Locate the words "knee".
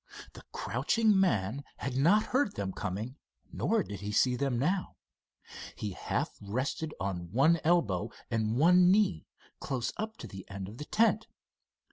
8.89-9.27